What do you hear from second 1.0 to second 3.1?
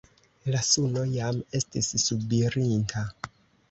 jam estis subirinta.